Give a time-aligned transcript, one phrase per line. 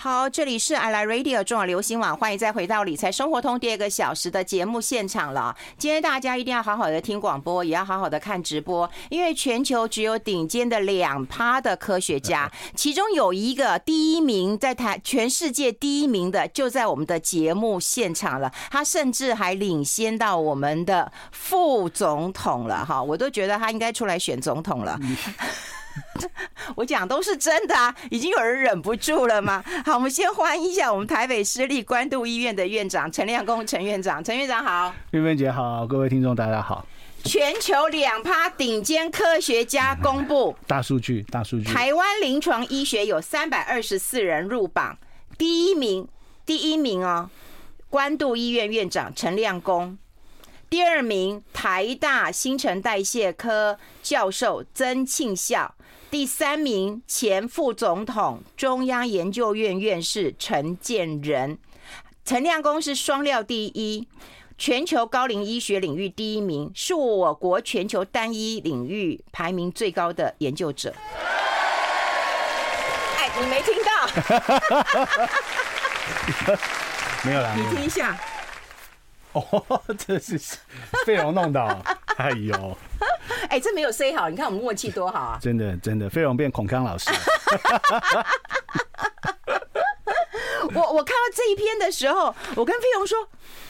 [0.00, 5.56] 好，这里是 I Like Radio 中广流行网，欢迎再回到理财生活通第二个小时的节目现场了。
[5.76, 24.96] 今天大家一定要好好的听广播，也要好好的看直播，因为全球只有顶尖的两趴的科学家， 其中有一个第一名在台全世界第一名的就在我们的节目现场了，他甚至还领先到我们的副总统了哈，我都觉得他应该出来选总统了。
[26.76, 29.64] 我讲都是真的啊，已经有人忍不住了吗？
[29.84, 36.86] 好，我们先欢迎一下我们台北市立关渡医院的院长陈亮公陈院长，陈院长好，玉芬姐好，各位听众大家好。
[37.24, 44.96] 全球两趴顶尖科学家公布大数据，大数据，台湾临床医学有三百二十四人入榜，
[45.36, 46.06] 第一名，
[46.46, 47.28] 第一名哦，
[47.90, 49.98] 关渡医院院长陈亮恭。
[50.70, 55.74] 第二名，台大新陈代谢科教授曾庆孝；
[56.10, 61.58] 第三名，前副总统、中央研究院院士陈建仁。
[62.22, 64.06] 陈亮公是双料第一，
[64.58, 70.94] 全球高龄医学领域第一名，是我国全球单一领域排名最高的研究者。
[73.16, 74.06] 哎，你没听到？
[77.24, 78.14] 没有啦， 你听一下。
[79.50, 80.38] 哦，这是
[81.06, 81.60] 费龙弄的，
[82.16, 82.78] 哎呦，
[83.48, 85.38] 哎，这没有 say 好，你看我们默契多好啊！
[85.40, 87.10] 真的，真的，费龙变孔康老师。
[90.74, 93.18] 我我看到这一篇的时候，我跟飞龙说，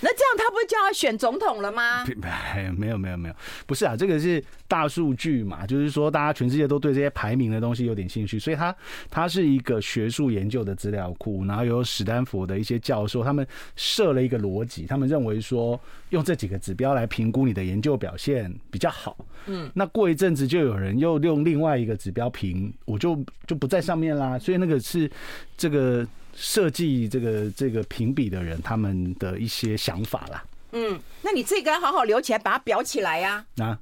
[0.01, 2.05] 那这样他不是就要选总统了吗？
[2.77, 3.34] 没有没有没有，
[3.67, 8.75] 不是啊，这个是大数据嘛，就是说大家全世界都对这些排名的东西有点兴趣，所以它
[9.11, 15.79] 它是一个学术研究的资料库，然后有史丹佛的一些教授，他们设了一个逻辑，他们认为说
[16.11, 19.17] 用这几个指标来评估你的研究表现比较好。
[19.47, 25.11] 嗯，那过一阵子就有人又用另外一个指标评，我就就不在上面啦，所以那个是
[25.56, 26.06] 这个。
[26.41, 30.45] 设计这个这个评比的人，他们的一些想法啦。
[30.70, 33.45] 嗯，那你这个要好好留起来，把它裱起来呀。
[33.56, 33.77] 啊，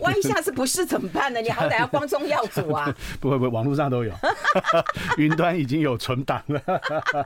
[0.00, 1.40] 万一下次不是怎么办呢？
[1.40, 2.94] 你好歹要光宗耀祖啊。
[3.20, 4.12] 不会不会，网络上都有，
[5.16, 6.60] 云端已经有存档了。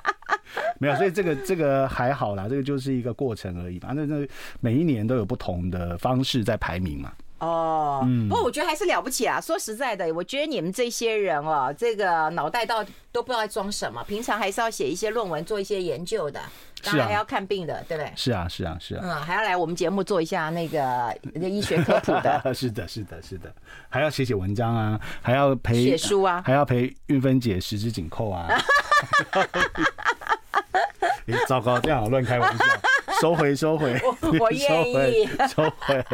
[0.78, 3.78] 没有，所以这个这个还好啦，这个就是一个过程而已。
[3.78, 4.28] 反正那
[4.60, 7.12] 每一年都有不同的方式在排名嘛。
[7.38, 9.40] 哦，不过我觉得还是了不起啊！
[9.40, 16.40] 说实在的，我觉得你们这些人哦，这个脑袋到都不知道在装什么，平常还是要写一些论文，做一些研究的，
[16.82, 18.12] 当然还要看病的，对不对？
[18.16, 19.00] 是啊，是啊，是啊。
[19.04, 22.42] 嗯，还要来我们节目做一下那个那医学科普的。
[22.52, 23.54] 是的，是的，是的，
[23.88, 28.48] 还要写写文章啊，还要陪写书啊，还要陪玉芬姐十指紧扣啊。
[31.28, 32.64] 哎，糟糕，这样好乱开玩笑，
[33.20, 36.04] 收回，收回， 我我愿意收回。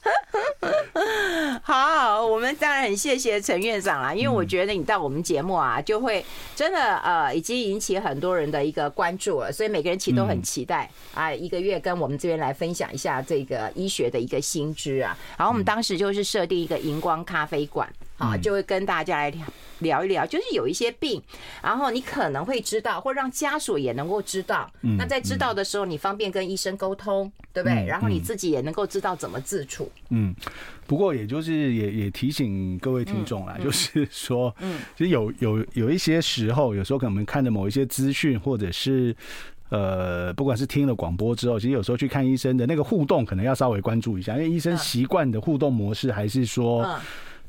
[1.62, 6.24] 好，我们当然很谢谢陈院长啦，因为我觉得你到我们节目啊，就会
[6.54, 15.16] 真的呃，已经引起很多人的一个关注了，所以每个人其实都很期待啊，一个月跟我们这边来分享一下这个医学的一个新知啊。
[15.36, 17.88] 然后我们当时就是设定一个荧光咖啡馆。
[18.18, 19.34] 啊，就会跟大家来
[19.80, 21.22] 聊一聊，就是有一些病，
[21.62, 24.70] 然后你可能会知道，或让家属也能够知道。
[24.98, 27.84] 那在知道的时候，你方便跟医生沟通，对不对？
[27.86, 29.90] 然后你自己也能够知道怎么自处。
[30.08, 30.34] 嗯，
[30.86, 39.14] 不过也就是也也提醒各位听众啦，就是说，嗯，其实有有有一些时候，有时候可能看的某一些资讯，或者是
[39.68, 46.98] 呃，不管是听了广播之后，其实有时候去看医生的那个互动，可能要稍微关注一下，因为医生习惯的互动模式还是说。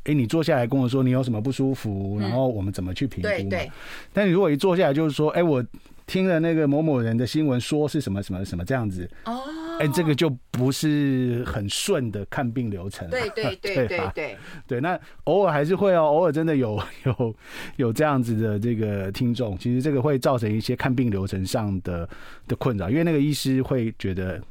[0.07, 3.27] 哎，你坐下来跟我说你有什么不舒服，然后我们怎么去评估？
[3.27, 3.71] 对对。
[4.11, 5.63] 但你如果一坐下来就是说，哎，我
[6.05, 9.07] 听了那个某某人的新闻说是什么什么什么这样子。
[9.25, 9.41] 哦。
[9.79, 13.09] 哎，这个就不是很顺的看病流程。
[13.09, 14.37] 对对 对对对对。
[14.67, 17.35] 对，那偶尔还是会哦，偶尔真的有 有
[17.77, 22.07] 有这样子的这个听众，其实这个会造成一些看病流程上的
[22.47, 24.41] 的困扰，因为那个医师会觉得。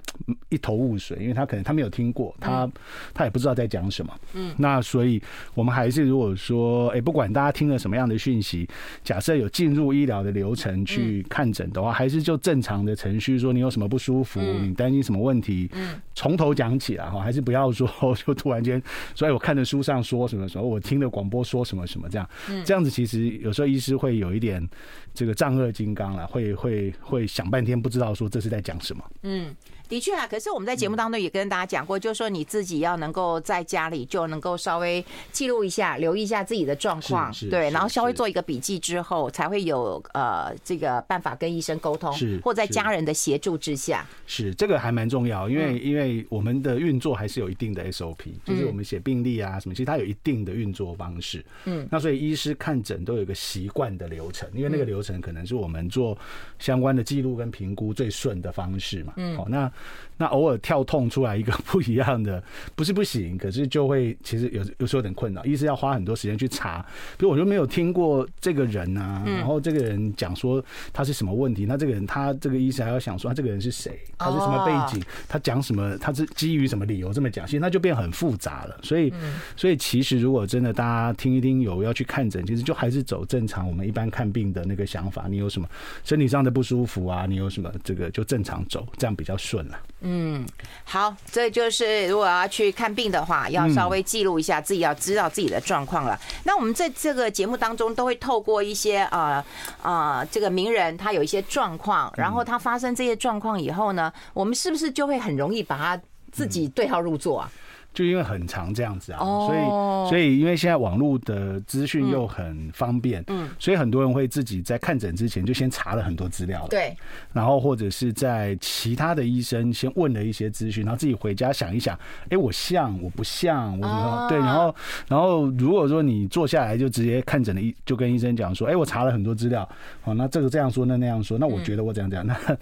[0.48, 2.66] 一头雾水，因为他可能他没有听过，他
[3.12, 4.10] 他也不知道在讲什么。
[4.32, 5.20] 嗯，那所以
[5.52, 8.66] 我们还是如果说，哎，不管大家听了什么样的讯息，
[9.04, 18.82] 假设有进入医疗的流程去看诊的话，还是就正常的程序，说你有什么不舒服，你担心什么问题，嗯，从头讲起来哈，还是不要说 就突然间，
[19.14, 22.28] 所以我看的书上说什么什么，我听的广播说什么什么这样，
[22.64, 24.66] 这样子其实有时候医师会有一点
[25.14, 29.04] 这个丈二金刚了，会会会想半天不知道说这是在讲什么。
[29.22, 29.54] 嗯，
[29.88, 30.26] 的确啊。
[30.26, 56.16] 可是我们在节目当中也跟大家讲过，就是说你自己要能够在家里就能够稍微记录一下，留意一下自己的状况，对，然后稍微做一个笔记之后，才会有呃这个办法跟医生沟通，是或在家人的协助之下，是这个还蛮重要，因为因为我们的运作还是有一定的 SOP，就是我们写病历啊什么，其实它有一定的运作方式，嗯，那所以医师看诊都有一个习惯的流程，因为那个流程可能是我们做
[56.58, 59.70] 相关的记录跟评估最顺的方式嘛，嗯，好，那
[60.18, 62.42] 那偶尔跳痛出来一个不一样的，
[62.74, 66.80] 不是不行，可是就会其实有有时候有点困扰，医师要花很多时间去查，
[67.18, 79.12] 比如我就没有听过这个人啊，然后这个人讲说他是什么问题，那这个人他这个医生还要想说他这个人是谁，他是什么背景，他讲什么，他是基于什么理由这么讲，其实那就变很复杂了，所以
[79.54, 85.68] 所以其实如果真的大家听一听有要去看诊，其实就还是走正常我们一般看病的那个想法，你有什么
[86.04, 89.78] 身体上的不舒服啊，你有什么这个就正常走，这样比较顺了。
[90.00, 90.46] 嗯，
[90.84, 96.18] 好，这就是如果要去看病的话，要稍微记录一下，自己要知道自己的状况了。
[96.44, 99.44] 那我们在这个节目当中，都会透过一些呃
[99.82, 107.50] 呃这个名人，他有一些状况，然后他发生这些状况以后呢，我们是不是就会很容易把他自己对号入座啊？
[107.96, 116.94] 就因为很长这样子啊，所以所以因为现在网络的资讯又很方便，嗯，所以很多人会自己在看诊之前就先查了很多资料，对，
[117.32, 121.98] 然后或者是在其他的医生先问了一些资讯，然后自己回家想一想，
[122.28, 124.74] 哎，我像我不像，我什么对，然后
[125.08, 129.66] 然后如果说你坐下来就直接看诊的医就跟医生讲说，哎，我查了很多资料，
[130.02, 132.58] 好，那这个这样说，那那样说，那我觉得我怎样怎样，那。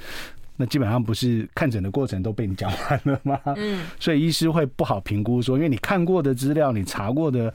[0.56, 3.38] 那基本上不是看诊的过程都被你讲完了吗？
[3.56, 7.52] 嗯，所以医师会不好评估说，因为你看过的资料，你查过的。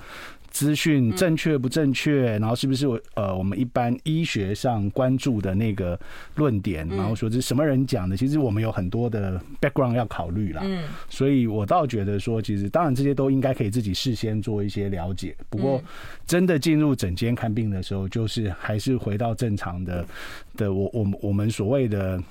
[0.49, 2.37] 资讯正确不正确？
[2.39, 5.99] 然后是不是我呃我们一般医学上关注的那个
[6.35, 6.87] 论点？
[6.89, 8.17] 然后说这是什么人讲的？
[8.17, 10.61] 其实我们有很多的 background 要考虑啦。
[10.65, 15.35] 嗯，所以我倒觉得说，其实当然这些都应该可以自己事先做一些了解。
[15.49, 15.81] 不过
[16.25, 20.05] 真的进入诊间看病的时候，就是还是回到正常的
[20.57, 22.21] 的我我们我们所谓的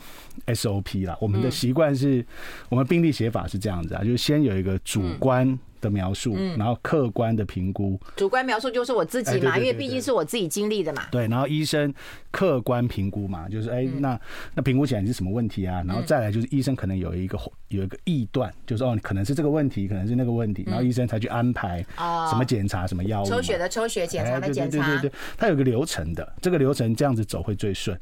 [0.47, 1.17] SOP 啦。
[1.21, 2.25] 我们的习惯是，
[2.69, 5.59] 我们病历写法是这样子啊，就是先有一个主观。
[5.81, 7.99] 的描述，然后客观的评估。
[8.17, 11.07] 主观描述就是我自己嘛，因为毕竟是我自己经历的嘛。
[11.11, 11.93] 对，然后医生
[12.31, 14.21] 客观评估嘛，就是哎，那
[14.55, 15.83] 那评估起来是什么问题啊？
[15.87, 17.39] 然后再来就是医生可能有一个
[17.69, 21.85] 有一个臆断，就是哦，可能是这个问题，可能是那个问题，然后医生才去安排
[22.31, 23.27] 什么检查、什么药物。
[23.27, 24.87] 抽血的抽血，检查的检查。
[24.87, 27.99] 对对对，它有个流程的，这个流程这样子走会最顺。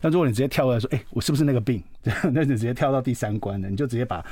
[0.00, 1.82] 那如果你直接跳过来说，哎，我是不是那个病？
[2.32, 4.24] 那你直接跳到第三关了，你就直接把。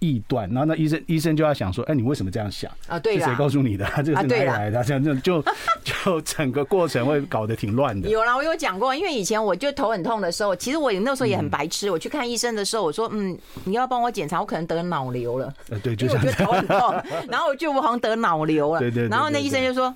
[0.00, 2.98] 臆断，然后那医生医生就要想说，哎，你为什么这样想啊？
[2.98, 3.84] 对，是谁告诉你的？
[4.04, 4.82] 这个是哪里来的？
[4.84, 5.44] 这样就就
[5.84, 8.08] 就整个过程会搞得挺乱的。
[8.08, 11.90] 有啦，我有讲过，因为以前我就头很痛的时候，其实我那时候也很白痴。
[11.90, 15.52] 我去看医生的时候，我说，嗯，你要帮我检查，我可能得脑瘤了。
[15.70, 18.80] 呃，对， 就我觉得头很痛，然后我就我好像得脑瘤了。
[18.80, 19.08] 对对。
[19.08, 19.94] 然后那医生就说，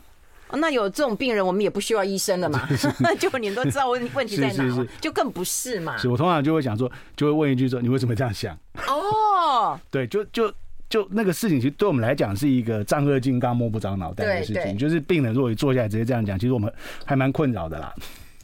[0.52, 2.68] 那有这种病人，我们也不需要医生了嘛。
[3.18, 5.96] 就你们都知道问问题在哪，就更不是嘛。
[5.96, 8.52] 是我通常就会想说，就会问一句说，你为什么这样想？
[8.88, 9.00] 哦，
[9.90, 10.52] 对，就就。
[10.88, 14.76] 就那个事情，其实对我们来讲是一个丈二金刚摸不着脑袋的事情。
[14.76, 16.68] 就是病人如果坐下来直接这样讲，其实我们
[17.04, 17.94] 还蛮困扰的啦。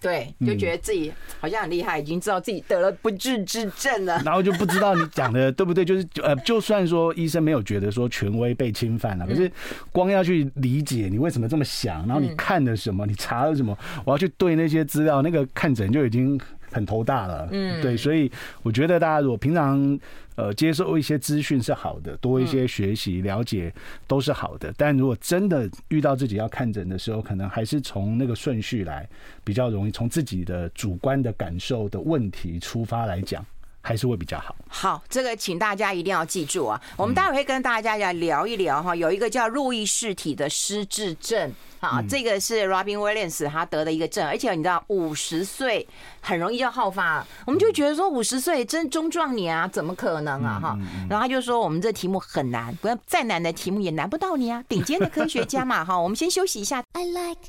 [0.01, 4.23] 对，就觉得自己好像很厉害，已经知道自己得了不治之症了。
[4.25, 9.51] 然后就不知道你讲的对不对，就是呃，就算说医生没有觉得说权威被侵犯了，可是
[9.91, 16.39] 光要去理解你为什么这么想，然后你看了什么，你查了什么，我要去对那些资料，那个看诊就已经
[16.77, 17.49] 很头大了。
[17.51, 18.31] 嗯，对，所以
[18.63, 19.99] 我觉得大家如果平常。
[20.37, 23.73] 呃，接受一些资讯是好的，多一些学习了解
[24.07, 24.71] 都是好的。
[24.77, 29.09] 但如果真的遇到自己要看诊的时候，可能还是从那个顺序来
[29.43, 33.43] 比较容易，从自己的主观的感受的问题出发来讲。
[33.87, 34.57] 还是会比较好。
[34.67, 36.81] 好，这个请大家一定要记住啊！
[36.97, 45.87] 我们待会会跟大家来聊一聊哈，有一个叫路易氏体的失智症，啊，这个是 Robin Williams 他得的一个症，而且你知道五十岁
[46.21, 50.79] 很容易就好发，我们就觉得说五十岁真中壮年啊，怎么可能啊哈？
[51.09, 55.97] 然后他就说我们这题目很难，不要再难的题目也难不到你啊，顶尖的科学家嘛哈。
[55.97, 56.83] 我们先休息一下。
[56.95, 57.41] I like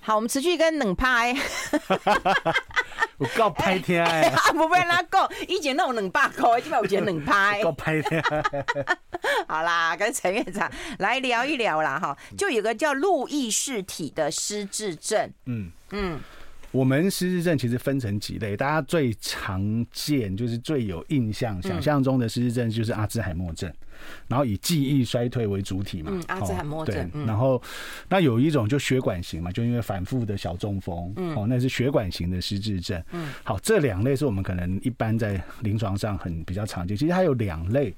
[0.00, 1.36] 好，我们持续跟冷拍。
[3.18, 4.30] 我够拍天 哎！
[4.52, 7.60] 不被他讲，以前那种冷八口，今晚我觉得冷拍。
[7.62, 8.22] 够拍天。
[9.48, 15.32] 好啦，跟陈院长来聊一聊啦哈，就有个叫路易氏体的失智症。
[15.46, 16.20] 嗯嗯。
[16.70, 23.72] 我们失智症其实分成几类，大家最常见就是最有印象、想象中的失智症就是阿兹海默症，
[24.26, 26.10] 然后以记忆衰退为主体嘛。
[26.12, 27.10] 嗯，阿兹海默症。
[27.10, 27.60] 对，然后
[28.08, 33.02] 那有一种就血管型嘛，就因为反复的小中风，哦，那是血管型的失智症。
[33.12, 36.96] 嗯，好，这两类是我们可能一般在临床上很比较常见。
[36.96, 37.94] 其实还有两类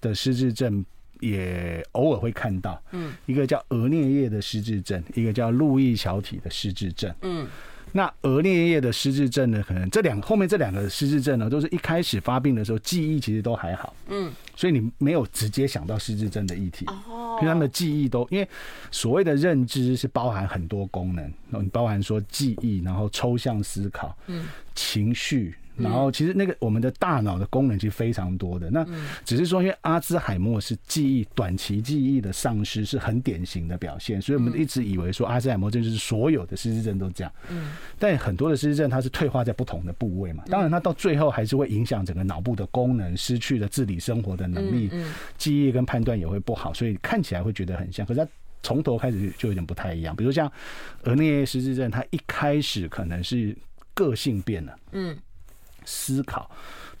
[0.00, 0.84] 的失智症
[1.20, 7.14] 也偶尔会看到，嗯，一个叫额颞叶的失智症，一个叫路易小体的失智症。
[7.22, 7.46] 嗯。
[7.92, 9.64] 那额颞叶的失智症呢？
[9.66, 18.48] 可能这两后面这两个失智症呢，都是一开始发病的时候记忆其实都还好，嗯，所以你没有直接想到失智症的议题，哦，因为他们的记忆都因为
[18.90, 25.54] 所谓的认知是包含很多功能，你包含说记忆，然后抽象思考，嗯，情绪。
[25.78, 28.86] 然后其实那个我们的大脑的功能其实非常多的，那
[29.24, 44.90] 只是说因为阿兹海默是记忆短期记忆的丧失是很典型的表现，所以我们一直以为说阿兹海默症就是所有的失智症都这样，嗯，但很多的失智症它是退化在不同的部位嘛，当然它到最后还是会影响整个脑部的功能，失去了自理生活的能力，
[45.36, 48.28] 记忆跟判断也会不好，所以看起来会觉得很像，可是它
[48.62, 50.50] 从头开始就有点不太一样，比如像
[51.04, 53.56] 额颞叶失智症，它一开始可能是
[53.94, 55.16] 个性变了，嗯。
[55.88, 56.50] 思考、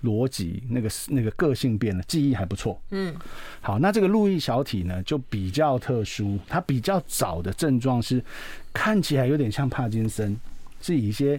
[0.02, 2.80] 逻辑，那个那个个性变了，记忆还不错。
[2.90, 3.14] 嗯，
[3.60, 8.24] 好，那这个路易小体呢，就比较特殊，它比较早的症状是
[8.72, 10.34] 看起来有点像帕金森，
[10.80, 11.38] 是以一些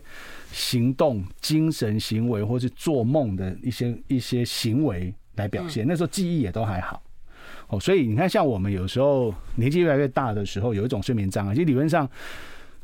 [0.51, 5.87] 行动、精神行为或是做梦的一些一些行为来表现。
[5.87, 7.01] 那时候记忆也都还好。
[7.69, 12.07] 哦，所以你看，像我们有时候年纪越来越大的时候，有一种睡眠障碍，其实理论上。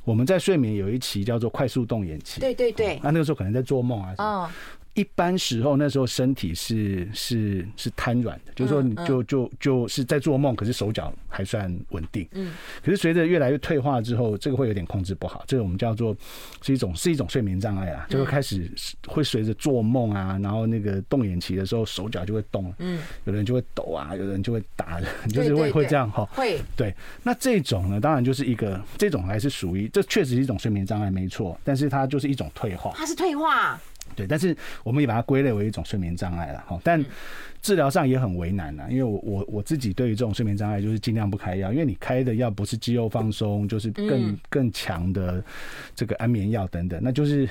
[0.05, 4.49] 我们在睡眠有一期叫做快速动眼期，对对对，那那个时候可能在做梦啊。
[4.95, 12.27] 一般时候那时候身体是是是瘫软的，就是说你就就就是在做梦，可是手脚还算稳定。
[12.31, 12.53] 嗯。
[12.81, 15.43] 可是随着越来越退化之后，这个会有点控制不好。
[15.47, 16.15] 这个我们叫做
[16.61, 18.71] 是一种是一种睡眠障碍啊，就会开始
[19.05, 22.73] 会随着做梦啊，然后那个动眼期的时候手脚就会动。
[22.79, 23.01] 嗯。
[23.25, 26.25] 有人就会抖啊，有人就会打 人，就是会会这样哈。
[26.33, 26.59] 会。
[26.77, 26.95] 对。
[27.21, 32.93] 那这种呢，当然就是一个这种还是属于这确实是一种睡眠障碍没错，但是它就是一种退化。
[32.95, 33.77] 它是退化。
[34.15, 36.79] 对，但是我们也把它归类为一种睡眠障碍了哈。
[36.83, 37.03] 但
[37.61, 45.43] 治疗上也很为难呐，因为我我我自己对于这种睡眠障碍就是尽量不开药，因为你开的药不是肌肉放松，就是更更强的
[45.95, 47.47] 这个安眠药等等，那就是。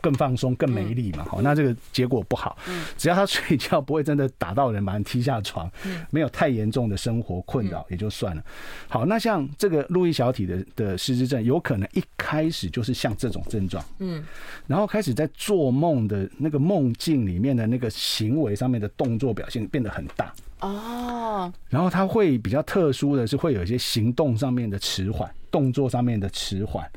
[0.00, 1.24] 更放松、更没力嘛？
[1.24, 2.56] 好，那这个结果不好。
[2.96, 5.70] 只要他睡觉不会真的打到人，把人踢下床，
[6.10, 8.42] 没有太严重的生活困扰也就算了。
[8.88, 14.24] 好，那像这个路易小体的的失智症，有可能一开始就是像这种症状，嗯，
[14.66, 26.88] 然后开始在做梦的那个梦境里面的那个行为上面的动作表现变得很大哦，然后他会比较特殊的是会有一些行动上面的迟缓，动作上面的迟缓。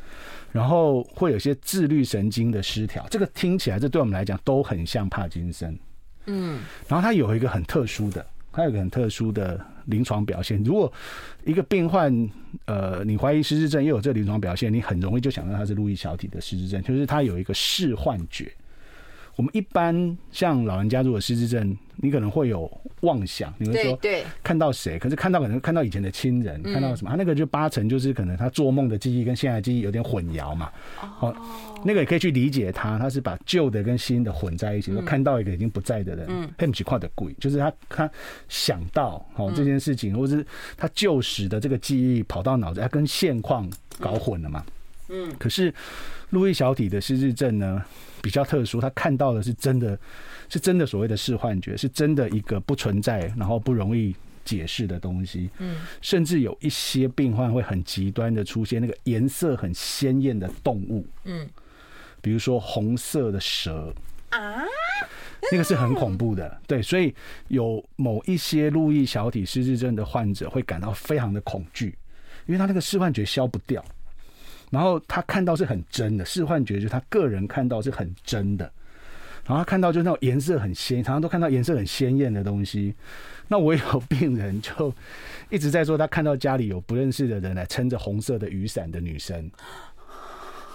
[0.51, 5.77] 然后会有些自律神经的失调，这个听起来，这对我们来讲都很像帕金森。
[6.25, 10.61] 嗯，然后它有一个很特殊的，它有一个很特殊的临床表现。
[10.63, 10.91] 如果
[11.45, 12.29] 一个病患，
[12.65, 18.51] 呃，你怀疑失智症又有这个临床表现，你很容易就想到他是路易小体的失智症，就是他有一个视幻觉。
[19.35, 22.69] 我们一般像老人家如果失智症，你可能会有
[23.01, 24.23] 妄想，你会说对。
[24.43, 27.09] 看到谁，可是看到可能看到以前的亲人，看到什么？
[27.09, 30.69] 他那个就八成就是可能他做梦的记忆跟现在记忆有点混淆嘛。
[31.19, 31.35] 哦，
[31.83, 38.11] 那个也可以去理解他，他是把旧的跟新的混在一起，看到一个已经不在的人，很奇怪的鬼，就是他他
[38.49, 40.45] 想到哦这件事情，或是
[40.75, 43.69] 他旧时的这个记忆跑到脑子，他跟现况
[43.99, 44.63] 搞混了嘛。
[45.09, 45.73] 嗯，可是
[46.29, 47.83] 路易小体的失智症呢，
[48.21, 49.97] 比较特殊，他看到的是真的，
[50.47, 55.49] 是真的所谓的视幻觉，是真的一个不存在，然后不容易解释的东西。
[55.57, 61.05] 嗯，甚至有一些病患会很极端的出现那个颜色很鲜艳的动物。
[61.25, 61.49] 嗯，
[62.21, 63.93] 比如说红色的蛇
[64.29, 64.63] 啊，
[65.51, 66.61] 那个是很恐怖的。
[66.67, 67.13] 对，所以
[67.47, 71.97] 有某一些路易小体失智症的患者会感到非常的恐惧，
[72.45, 73.83] 因为他那个视幻觉消不掉。
[74.71, 78.65] 然后他看到是很真的，视幻觉就是他个人看到是很真的。
[79.45, 82.95] 然后他看到就是那种颜色很鲜，常常都看到颜色很鲜艳的东西。
[83.47, 84.93] 那我有病人就
[85.49, 89.51] 一直在说，他看到家里有不认识的人来撑着红色的雨伞的女生，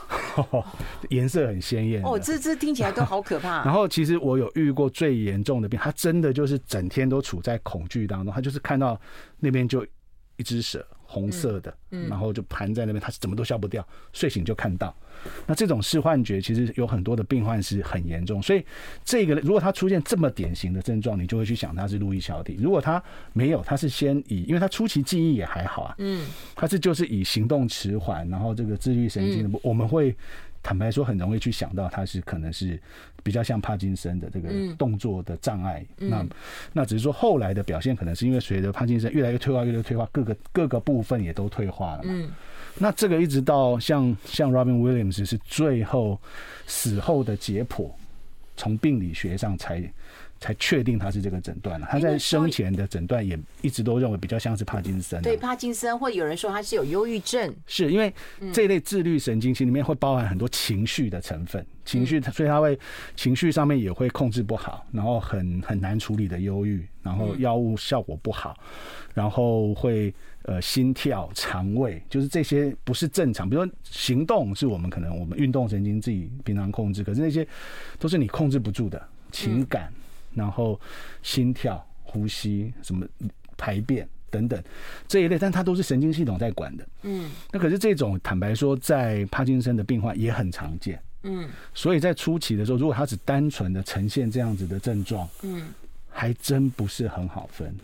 [1.08, 2.02] 颜色很鲜艳。
[2.04, 3.62] 哦，这这听起来都好可怕。
[3.64, 9.00] 然后其实我有遇过最严重的病，他真的就是整天都处在恐惧当中，他就是看到
[9.38, 9.86] 那边就
[10.36, 10.86] 一只蛇。
[11.06, 14.94] 红色的，然后就盘在那边，他是怎么都消不掉，睡醒就看到。
[15.46, 18.64] 那这种视幻觉其实有很多的病患是很严重，所以
[19.04, 22.56] 这个如果他出现这么典型的症状，你就会去想他是路易小体。
[22.60, 30.14] 如果他没有，他是先以，因为他初期记忆也还好啊，嗯，他是就是以行动迟缓，然后这个自律神经的，我们会。
[30.62, 32.76] 坦白说，很容易去想到他是可能是
[33.26, 35.84] 比较像帕金森的这个动作的障碍。
[35.98, 36.26] 嗯、那
[36.72, 42.10] 那只是说后来的表现，可能是因为随着帕金森越来越退化，越来越退化，各个各个部分也都退化了嘛。
[42.12, 42.30] 嗯、
[42.78, 46.20] 那这个一直到像像 Robin Williams 是最后
[46.68, 47.90] 死后的解剖，
[48.56, 49.82] 从病理学上才。
[50.40, 51.88] 才确定他是这个诊断了。
[51.90, 55.20] 他在生前的诊断也一直都认为比较像是帕金森。
[55.22, 57.54] 对，帕金森或有人说他是有忧郁症。
[57.66, 58.12] 是因为
[58.52, 62.78] 这一类自律神经其实里面会包含很多情绪的成分，情绪，所以他会
[63.14, 68.56] 情绪上面也会控制不好，然后很很难处理的忧郁，然后药物效果不好，
[69.14, 70.12] 然后会
[70.42, 73.48] 呃心跳、肠胃，就是这些不是正常。
[73.48, 77.46] 比如说行动是我们可能我们运动神经自己平常控制，可是那些
[77.98, 79.02] 都是你控制不住的
[79.32, 79.92] 情感。
[80.36, 80.78] 然后
[81.22, 83.04] 心跳、呼吸、什么
[83.56, 84.62] 排便等等
[85.08, 86.86] 这一类，但它都是神经系统在管的。
[87.02, 91.00] 嗯，那可是这种坦白说，在帕金森的病患也很常见。
[91.22, 95.68] 嗯，所以在初期的时候，如果他只单纯的呈现这样子的症状，嗯，
[96.08, 97.74] 还真不是很好分。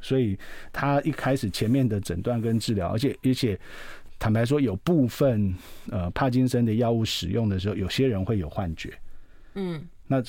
[0.00, 0.38] 所以
[0.72, 3.58] 他一开始前面的诊断跟治疗，而且而且
[4.18, 5.54] 坦白说，有部分
[5.90, 8.92] 呃帕金森的药物使用的时候，有些人会有幻觉。
[9.54, 9.86] 嗯。
[10.12, 10.20] 那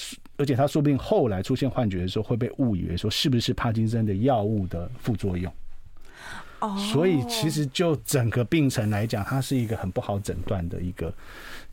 [0.42, 5.52] 而且他说不定后来出现幻觉的时候会被误以为说是不是帕金森的药物的副作用？
[6.60, 11.14] 哦，所以其实就整个病程来讲，它是一个很不好诊断的一个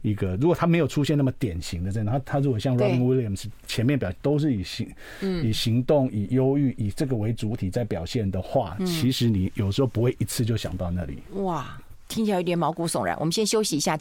[0.00, 0.34] 一个。
[0.36, 4.88] 如果他没有出现那么典型的症状，他他如果像 Robin Williams 前面表都是以行
[5.20, 11.18] 以行动以忧郁以这个为主体在表现的话，其实你有时候不会一次就想到那里。
[11.32, 13.14] 哇，听起来有点毛骨悚然。
[13.18, 13.98] 我们先休息一下。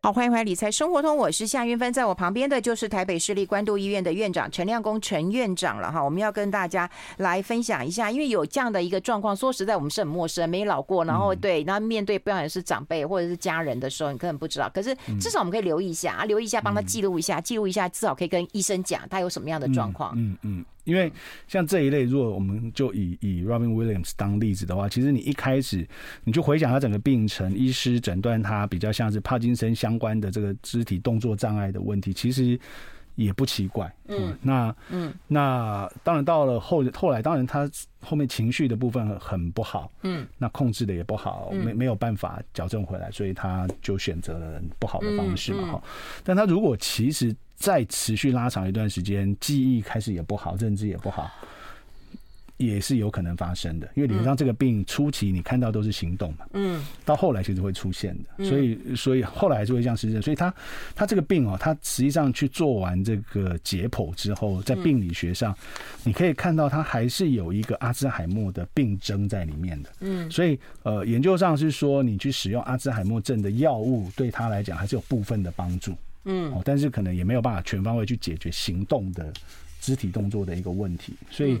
[0.00, 6.02] 好，欢迎回来，理财生活通，我是夏云芬，在我旁边的就是台北市立关渡医院的院长陈亮公陈院长了哈。
[6.02, 14.70] 我们要跟大家来分享一下，因为有这样的一个状况，说实在，我们是很陌生，没老过，然后对，然后面对不管是长辈或者是家人的时候，你根本不知道。
[14.72, 20.14] 可是至少我们可以留意一下啊，留意一下，帮他记录一下，记录一下，至少可以跟医生讲他有什么样的状况。
[20.16, 20.60] 嗯嗯。
[20.60, 21.12] 嗯因为
[21.46, 25.86] 像这一类，如果我们就以以 Robin Williams 当例子的话，其实你一开始
[26.24, 32.58] 你就回想他整个病程，医师诊断他比较像是帕金森相关的这个肢体动作障碍的问题，其实
[33.16, 33.94] 也不奇怪。
[34.06, 39.92] 嗯，那嗯，那当然到了后后来，当然他后面情绪的部分很不好。
[40.04, 45.72] 嗯，那控制的也不好，没没有办法矫正回来，所以他就选择了不好的方式嘛。
[45.72, 45.82] 哈，
[46.24, 47.36] 但他如果其实。
[47.58, 51.28] 再持续拉长一段时间，记忆开始也不好，认知也不好，
[52.56, 53.88] 也是有可能发生的。
[53.96, 60.22] 因为理论上这个病初期你看到都是行动嘛，嗯，到后来其实会出现的，所以所以后来还是会像失智。
[60.22, 60.54] 所以他
[60.94, 65.52] 他这个病哦，他实际上去做完这个解剖之后，在病理学上
[66.04, 75.92] 你可以看到他还是有一个阿兹海默的病征在里面的，嗯，所以呃研究上是说你去使用阿兹海默症的药物对他来讲还是有部分的帮助。
[76.24, 79.32] 嗯，哦，但是可能也没有办法全方位去解决行动的
[79.80, 81.60] 肢体动作的一个问题，所以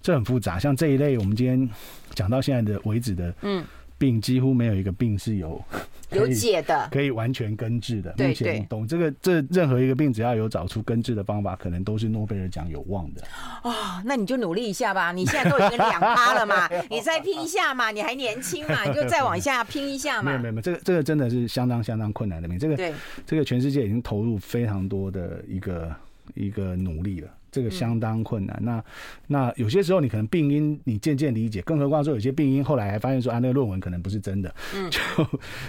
[0.00, 0.58] 这很复杂。
[0.58, 1.68] 像这一类，我们今天
[2.14, 3.64] 讲到现在的为止的，嗯，
[4.02, 5.62] 病几乎没有一个病是有。
[6.12, 8.12] 有解的，可以完全根治的。
[8.18, 13.22] 对，目前懂这个，这任何一个病，只要有找出根治的方法，可能都是诺贝尔奖有望的。
[13.62, 13.72] 哦，
[14.04, 15.10] 那你就努力一下吧。
[15.10, 20.32] 你现在都已经两趴了嘛， 你再拼一下嘛，你还年轻嘛， 你就再往下拼一下嘛。
[20.32, 22.58] 没有没有没有，这个这个真的是相当相当困难的病。
[22.58, 22.92] 这个对，
[23.24, 25.96] 这个全世界已经投入非常多的一个
[26.34, 27.30] 一个努力了。
[27.52, 28.58] 这个相当困难。
[28.62, 28.82] 那
[29.28, 34.52] 那有些时候你可能病因你渐渐理解，更何况说有些病因后来还发现说啊，那个论文可能不是真的。
[34.74, 35.00] 嗯， 就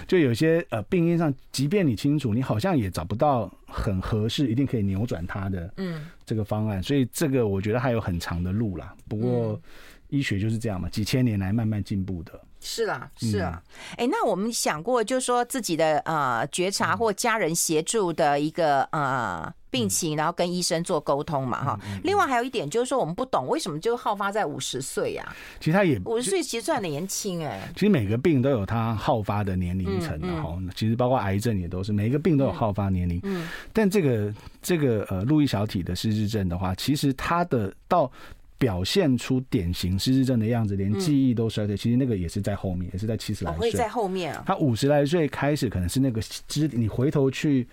[0.08, 6.82] 就有些呃病因上，即便你清楚，你好像也找不到很合适、一定可以扭转它的嗯这个方案。
[6.82, 8.94] 所以这个我觉得还有很长的路啦。
[9.06, 9.60] 不过
[10.08, 12.40] 医学就是这样嘛，几千年来慢慢进步的。
[12.60, 13.62] 是啦，是啊。
[13.98, 19.52] 哎，那我们想过，就是说自己的呃觉察或家人协助的一个呃。
[19.74, 21.80] 病情，然后跟医生做沟通嘛，哈。
[22.04, 25.34] 另外还有一点就是说，我们不懂为什么就好发在五十岁呀？
[25.58, 27.68] 其实他也五十岁其实算年轻哎。
[27.74, 30.56] 其实每个病都有它好发的年龄层的哈。
[30.76, 33.18] 其实包括癌症也都是，每一个病都有好发年龄。
[33.24, 33.48] 嗯。
[33.72, 34.32] 但这个
[34.62, 38.08] 这个呃，路易小体的失智症的话，其实它的到
[38.56, 43.60] 表现出典型失智症的样子，连记忆都衰退，其实那个也是在后面，也是在七十来岁。
[43.60, 44.44] 会在后面啊。
[44.46, 47.66] 他五十来岁开始，可能是那个知，你回头去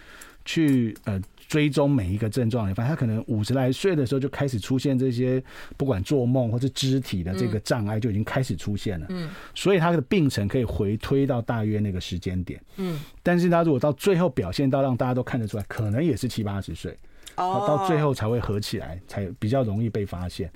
[0.45, 1.21] 去呃。
[1.51, 5.43] 追踪每一个症状，你发现他可能五十来岁的时候就开始出现这些，
[5.75, 9.05] 不管做梦或者肢体的这个障碍就已经开始出现了。
[9.09, 12.57] 嗯，所以他的病程可以回推到大约那个时间点。
[12.77, 16.97] 嗯，但是他如果到最后表现到让大家都看得出来，可能也是七八十岁，
[17.35, 20.49] 哦，到最后才会合起来，才比较容易被发现。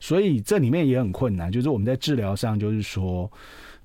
[0.00, 3.32] 所以这里面也很困难，就是我们在治疗上，就是说。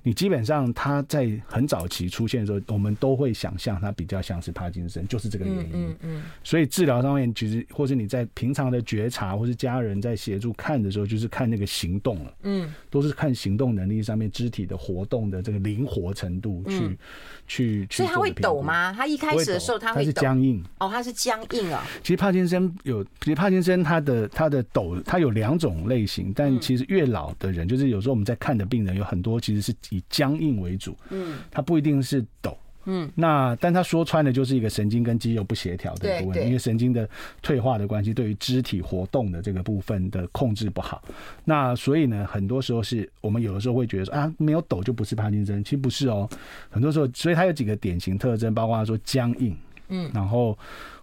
[0.02, 5.70] 你基本上他在很早期出现的时候，我们都会想象他比较像是帕金森，就是这个原因。
[5.72, 6.22] 嗯嗯。
[6.42, 12.34] 所以治疗上面，其实或是你在平常的觉察，或是家人在协助看的时候，就是看那个行动了。
[12.42, 12.72] 嗯。
[12.90, 16.98] 都是看行动能力上面，肢体的活动的这个灵活程度去
[17.46, 17.96] 去去。
[17.96, 18.92] 所以他会抖吗？
[18.92, 20.64] 他一开始的时候他会是僵硬。
[20.78, 21.84] 哦，他是僵硬啊。
[22.02, 37.08] 其实帕金森有，其实帕金森他的他的抖，他有两种类型，但其实越老的人，就是有时候我们在看的病人有很多其实是以僵硬为主，嗯，它不一定是抖，嗯，那但他说穿的就是一个神经跟肌肉不协调的一个问题，因为神经的
[37.42, 41.02] 退化的关系，对于肢体活动的这个部分的控制不好，
[41.44, 46.28] 那所以呢，很多时候是我们有的时候会觉得说啊，没有抖就不是帕金森，其实不是哦，
[46.70, 49.56] 很多时候，所以他有几个典型特征，包括说僵硬，
[49.88, 50.56] 嗯，然后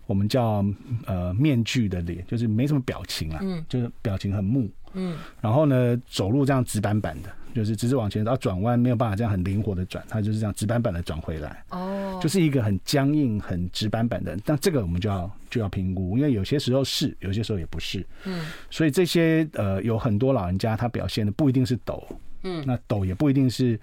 [0.06, 0.64] 我们叫
[1.06, 7.30] 呃面具的脸，就是没什么表情啊，嗯，就是表情很木，嗯，然后呢，走路这样直板板的。
[7.56, 11.64] 就是只是往前，然后转弯没有办法这样很灵活的转，它就是这样直板板的转回来。
[11.70, 14.38] 哦，就是一个很僵硬、很直板板的。
[14.44, 18.06] 但这个我们就要就要评估，因为有些时候是，有些时候也不是。
[18.26, 22.06] 嗯，所以这些呃，有很多老人家他表现的不一定是抖，
[22.44, 23.80] 嗯，那抖也不一定是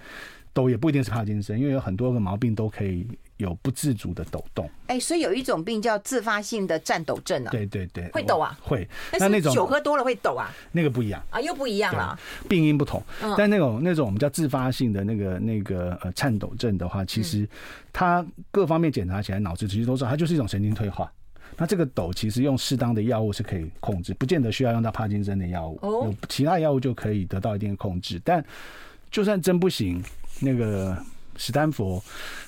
[0.53, 3.07] 抖，也不一定是帕金森，因为有很多个毛病都可以。
[3.39, 7.51] 有不自主的抖动，哎，所以有一种病叫自发性的颤抖症啊。
[7.51, 8.89] 对对对，会抖啊，会。
[9.19, 10.49] 那那种酒喝多了会抖啊？
[10.71, 12.17] 那个不一样啊，又不一样了，
[12.49, 13.03] 病因不同。
[13.37, 17.49] 但那种那种我们叫自发性的那个那个呃颤抖症的话，其实
[17.93, 21.11] 它各方面检查起来，脑子其实都知道，它就是一种神经退化。
[21.57, 28.21] 那这个抖其实用适当的药物是可以控制，不见得需要用到帕金森的药物，有其他药物就可以得到一定的控制。
[28.23, 28.45] 但
[29.11, 30.01] 就算真不行，
[30.43, 30.97] 那个。
[31.35, 32.01] 史丹佛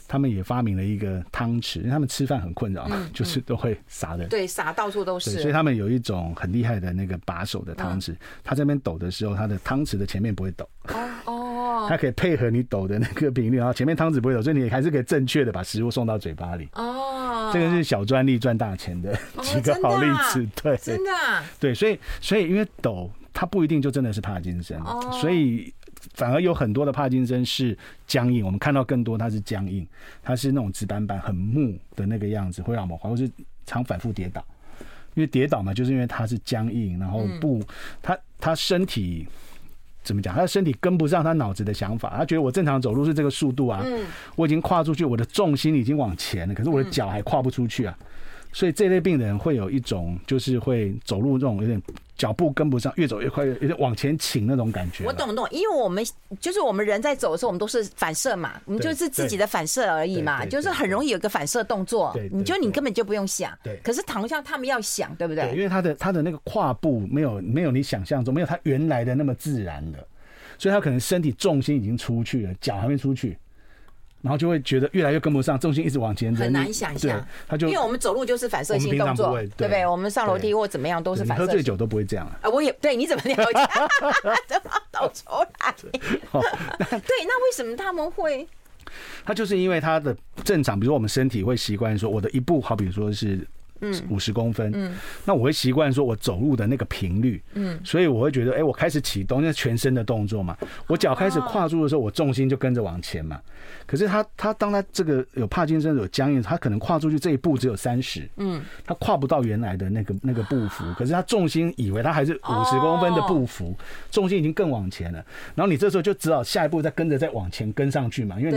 [0.07, 5.31] 他们也发明了一个汤匙，因为他们吃饭很困扰，嗯、 就是都会撒的，对，撒到处都是。
[5.41, 10.69] 所以他们有一种很厉害的那个把手的汤匙，他、嗯、这边抖的时候，他的汤匙的前面不会抖。
[10.89, 16.69] 哦哦， 它可以配合你抖的那个频率，然后前面汤匙不会抖，所以你还是可以正确的把食物送到嘴巴里。
[16.75, 25.73] 哦，这个是小专利赚大钱的 几个好例子，哦、对，真的、啊，对，所以所以因为抖，它不一定就真的是帕金森，哦、所以。
[26.13, 29.87] 反而有很多的帕金森是僵硬，我们看到更多它是僵硬，
[30.23, 33.31] 它是那种直板板很木的那个样子，会让我们或是
[33.65, 34.45] 常反复跌倒，
[35.15, 37.63] 因为跌倒嘛，就是因为它是僵硬，然后不，
[38.03, 39.27] 他他身体
[40.03, 40.35] 怎么讲？
[40.35, 43.85] 他的身体跟不上他脑子的想法，他觉得我正常走路是这个速度啊，
[44.37, 47.99] 我已经跨出去，我的重心已经往前了，可是我的脚还跨不出去啊。
[48.55, 51.83] 所以这类病人会有一种，就是会走路这种有点
[52.17, 55.05] 脚步跟不上，越走越快，有点往前倾那种感觉。
[55.05, 56.05] 我懂懂，因为我们
[56.39, 62.17] 就是我们人在走的时候，我们都是反射嘛，我们就是自己的反射而已嘛，就是很容易有个反射动作。
[62.31, 63.53] 你就你根本就不用想。
[63.65, 63.77] 对。
[63.83, 65.51] 可是躺下他们要想，对不对？
[65.51, 69.99] 因为他的他的那个跨步没有没有你想象中没有他原来的那么自然的，
[70.59, 73.37] 所以他可能身体重心已经出去了，脚还没出去。
[74.25, 77.23] 然后就会觉得越来越跟不上，重心一直往前，很难想象。
[77.47, 79.87] 他就因为我们走路就是反射性动作，对不对？
[79.87, 81.45] 我们上楼梯或怎么样都是反射。
[81.45, 82.49] 喝醉酒都不会这样啊！
[82.49, 83.69] 我也对，你怎么了解？
[84.49, 85.29] 怎么倒出
[85.61, 85.75] 来？
[85.83, 88.49] 对，那为什么他们会？
[89.27, 93.47] 他就是因为他的正常，比如说我们身体会习惯说，我的一步，好比说是。
[93.93, 94.95] 嗯，五十公分，嗯，
[95.25, 103.41] 那我会习惯说，我走路的那个频率，嗯，所以我会觉得，哎，我开始启动，那全身的动作嘛，我脚开始跨住的时候，我重心就跟着往前嘛。
[103.87, 113.77] 可是他他当他这个有帕金森有僵硬，他可能跨出去这一步只有三十，嗯，他跨不到原来的那个那个步幅，可是他重心以为他还是五十公分的步幅，
[114.11, 115.25] 重心已经更往前了。
[115.55, 118.53] 然后你这时候就只好下一步再跟着再往前跟上去嘛，因为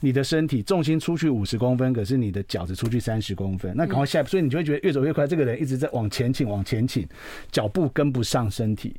[0.00, 4.65] 你你的身体重心出去五十公分，可是你的脚只出去三十公分，那赶快下一步，所以你就会。
[4.66, 7.06] 觉得越走越快，这个人一直在往前倾，往前倾，
[7.50, 8.94] 脚步跟不上身体，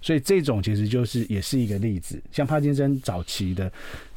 [0.00, 2.20] 所以这种其实就是也是一个例子。
[2.32, 3.70] 像帕金森早期的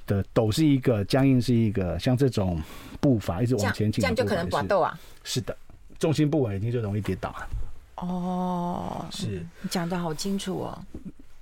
[0.07, 2.59] 的抖是一个，僵硬是一个，像这种
[2.99, 4.97] 步伐一直往前倾，这样就可能短斗啊。
[5.23, 5.55] 是的，
[5.99, 7.47] 重心不稳，一定就容易跌倒了。
[7.97, 10.85] 哦，是你讲的好清楚哦。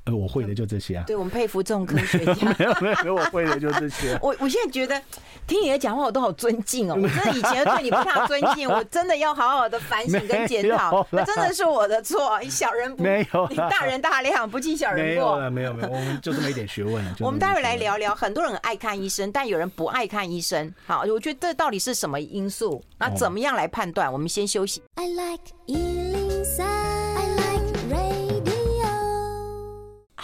[0.06, 1.04] 呃，我会的就这些啊。
[1.08, 2.34] 对，我们佩服这种科学家。
[2.60, 4.20] 没有没有没有，我会的就这些。
[4.22, 5.02] 我我现在觉得
[5.48, 6.98] 听你的讲话，我都好尊敬哦。
[7.02, 11.08] 我真的以前对你不太尊敬，我真的要好好的反省跟检讨。
[11.10, 15.38] 那真的是我的错，小人不没有，大人大量不计小人过。
[15.38, 17.04] 没有没有没有，我们就这么一点学问。
[17.22, 20.74] 我们待会来聊聊，很多人爱看医生，但有人不爱看医生。
[20.86, 22.84] 好，我觉得这到底是什么因素？
[22.98, 24.12] 那怎么样来判断？
[24.12, 24.82] 我们先休息。
[24.96, 25.44] I like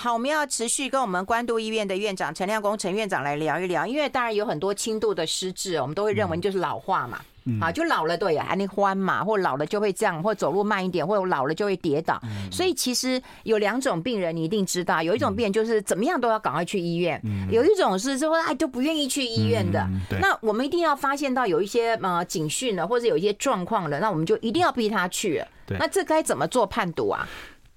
[0.01, 7.19] 好，我们要持续跟我们关渡医院的院长陈亮公陈院长来聊一聊，因为当然有很多轻度的失智，我们都会认为就是老化嘛。
[7.59, 12.17] 啊，就老了对呀，还那欢嘛，或老了就会这样，或走路慢一点，或老了就会跌倒。
[12.49, 19.85] 所以其实有两种病人，你一定知道，有一种病人就是怎么样都要赶快去医院，有一种是说哎都不愿意去医院的。
[20.21, 25.43] 那我们一定要发现到有一些呃警讯了，或者有一些状况了，那我们就一定要逼他去。
[25.67, 27.27] 那这该怎么做判读啊？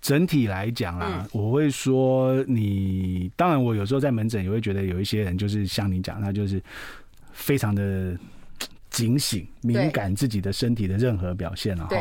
[0.03, 6.61] 整体来讲啊，我会说你，当然我有时候在门诊也会觉得有一些人就是像你讲，他就是
[7.33, 8.15] 非常的
[8.91, 11.97] 警醒、敏感自己的身体的任何表现了哈。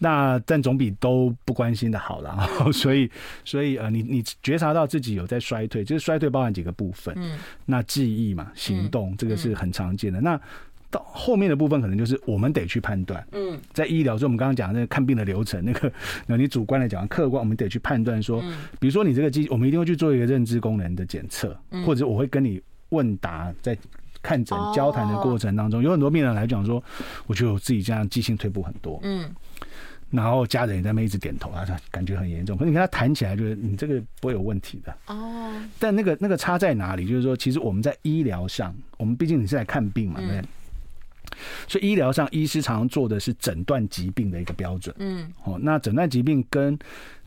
[0.00, 2.48] 那但总比都不关心的好了。
[2.72, 3.10] 所以，
[3.44, 7.12] 所以呃，你你觉察到自己有在衰退，就是衰退包含几个部分。
[7.18, 7.36] 嗯。
[7.66, 10.20] 那记忆嘛，行动这个是很常见的。
[10.20, 10.40] 那
[10.90, 13.26] 到后面的部分，可能就是我们得去判断。
[13.32, 15.92] 嗯，在医疗，就我们刚刚讲的那个看病的流程，那个，
[16.26, 18.40] 那你主观来讲，客观我们得去判断说，
[18.80, 23.76] 比如说你这个机，我们一定会去做一个认知功能的检测，或者我会跟你问答，在
[24.22, 26.82] 看诊交谈的过程当中，有很多病人来讲说，
[27.26, 28.98] 我觉得我自己这样记性退步很多。
[29.02, 29.30] 嗯，
[30.10, 32.56] 然后家人也在那一直点头，他感觉很严重。
[32.56, 34.96] 可是你跟他谈起来，就是你这个不会有问题的。
[35.06, 37.06] 哦，但那个那个差在哪里？
[37.06, 40.42] 就是说，其实我们在医疗上，我们毕竟你是来看病嘛，对。
[41.66, 44.94] 所以医疗上，医师常常做的是诊断疾病的一个标准。
[44.98, 46.78] 嗯，哦，那诊断疾病跟，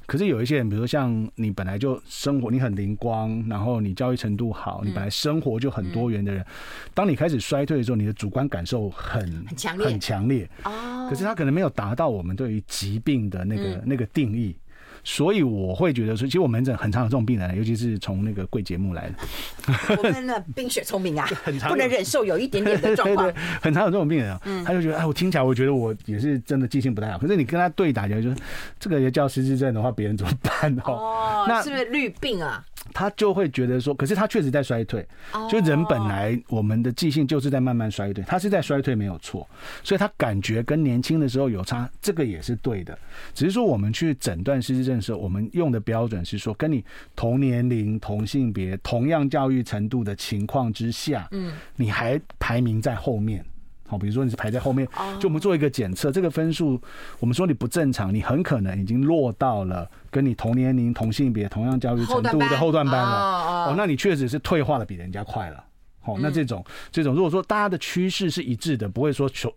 [0.06, 6.46] 可是有一些人，比如说像你本来就生活你很灵光，然后你教育程度好，你本来生活就很多元的人，
[6.94, 10.50] 当你开始衰退的时候，你的主观感受很很强烈，很强烈。
[10.64, 14.56] 哦，可是他可能没有达到我们对于疾病的那个那个定义。
[15.04, 19.96] 所以我会觉得说，其实我门诊很常有这种病人，尤其是从那个贵节目来的。
[19.98, 21.28] 我们的冰雪聪明啊，
[21.68, 23.32] 不能忍受有一点点的状况。
[23.62, 27.18] 很常有这种病人啊，他就觉得哎，我听起来我觉得我也是真的记性不太好。
[27.18, 28.36] 可是你跟他对打起来，就是
[28.80, 31.46] 这个也叫失智症的话，别人怎么办哦？
[31.48, 32.64] 那是不是绿病啊？
[32.94, 35.08] 他就会觉得说，可是他确实在衰退。
[35.50, 39.48] 就人本来我们的记性就是在慢慢衰退，他是在衰退没有错，
[39.84, 42.98] 所以他感觉跟年轻的时候有差，这个也是对的。
[43.34, 46.84] 只是说我们去诊断失智症的时候，我们用的标准是说，跟你
[47.16, 53.46] 同年龄、同性别、同样教育程度的情况之下，嗯，你还排名在后面。
[53.92, 54.88] 好，比如说你是排在后面，
[55.20, 56.82] 就我们做一个检测，这个分数，
[57.20, 63.68] 我们说你不正常，你很可能已经落到了跟你同年龄、同性别、同样教育程度的后段班了。
[63.68, 65.62] 哦，那你确实是退化的比人家快了。
[66.00, 69.54] 好，那这种这种，如果说大家的趋势是一致的，不会说求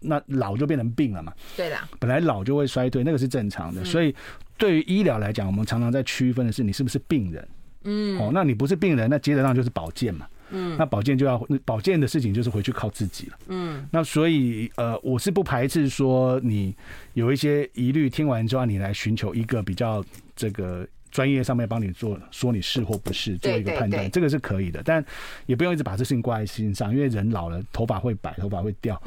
[0.00, 1.32] 那老就变成病了嘛？
[1.56, 3.82] 对的，本来老就会衰退，那个是正常的。
[3.86, 4.14] 所以
[4.58, 7.48] 对于医疗来讲，我们常常在区分的是你是不是病人。
[7.84, 10.26] 嗯，哦，那你不是病人，那接着上就是保健嘛。
[10.50, 13.38] 嗯，那保健就要保健的事情就是回去靠自己了。
[13.48, 16.74] 嗯，那所以呃，我是不排斥说你
[17.14, 24.82] 有一些疑虑，听完之后你来寻求一个比较这个专业上面帮你做，说你是或不是做一个判断，这个是可以的。
[24.84, 25.04] 但
[25.46, 29.00] 也不用一直把这事情挂在心上，因为人老了，头发会白，头发会掉，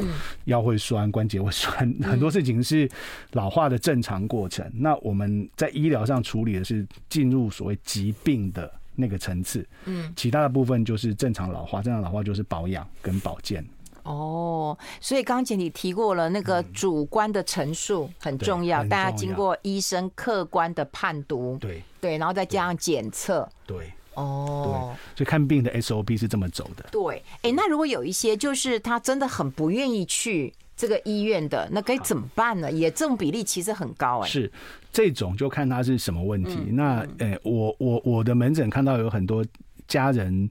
[0.46, 2.90] 腰会酸，关节会酸，很多事情是
[3.34, 4.70] 老化的正常过程。
[4.74, 8.72] 那我们在医疗上处理的是进入所谓疾病的。
[8.96, 13.66] 那个层次，嗯，其他的部分就是正常老化，正常老化就是保养跟保健。
[14.04, 21.84] 哦，所以刚才你提过了那个主观的陈述很重要，大家经过医生客观的判读，对。
[22.02, 26.84] 对，然后再加上检测，对，哦，所以看病的 SOP 是这么走的。
[26.92, 32.72] 对，哎，那如果有一些就是他真的很不愿意去这个医院的，那该怎么办呢？
[32.72, 34.52] 也这种比例其实很高，哎，是。
[34.92, 36.58] 这种就看他是什么问题。
[36.70, 39.46] 嗯、那，呃，我我我的门诊看到有很多
[39.88, 40.50] 家人，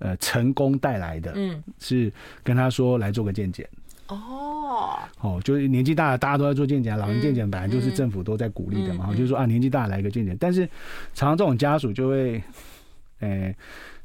[0.00, 2.12] 呃，成功带来的，嗯，是
[2.44, 3.66] 跟他说来做个健检。
[4.08, 10.36] 哦，哦，就是年纪大了，大家都在做健检，老人健检本来就是政府都在鼓励的嘛，就是说啊，年纪大了来个健检。
[10.38, 10.66] 但是，
[11.14, 12.42] 常常这种家属就会，
[13.20, 13.54] 呃。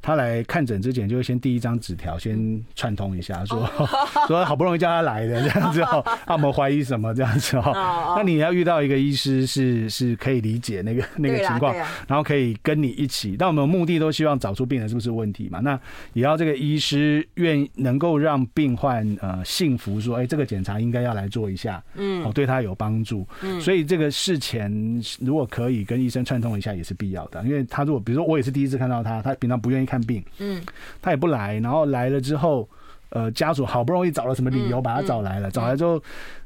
[0.06, 3.68] 他来看诊之前，就会先递一张纸条，先串通一下，说
[4.28, 8.13] 说好不容易叫他来的这样子 哦，啊，我们怀疑什么这样子哦。
[8.15, 11.74] 那你要遇到一个医师是是可以理解那个那个情况，
[12.08, 13.36] 然后可以跟你一起。
[13.36, 15.60] 但我们目的都希望找出病人是不是问题嘛？
[15.62, 15.80] 那
[16.13, 23.28] 也要这个医师愿能够让病患呃信服，说哎，这个检查应该要来做一下，嗯，哦，对他有帮助。
[23.41, 24.72] 嗯，所以这个事前
[25.20, 29.94] 如果可以跟医生串通一下也是必要的，因为他如果比如说我也是第一次看到他，他平常不愿意看。
[29.95, 30.62] 看病，嗯，
[31.01, 32.67] 他也不来，然后来了之后，
[33.10, 36.01] 呃，家属好不容易找了什么理由把他找来了，找来之后，